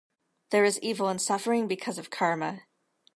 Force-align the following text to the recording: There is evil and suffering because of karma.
There 0.49 0.65
is 0.65 0.79
evil 0.79 1.09
and 1.09 1.21
suffering 1.21 1.67
because 1.67 1.99
of 1.99 2.09
karma. 2.09 2.63